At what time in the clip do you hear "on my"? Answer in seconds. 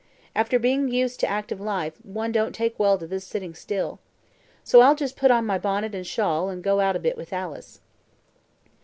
5.29-5.59